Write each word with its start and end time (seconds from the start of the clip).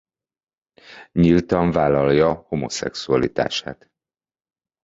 Nyíltan 1.11 1.71
vállalja 1.71 2.33
homoszexualitását. 2.47 3.89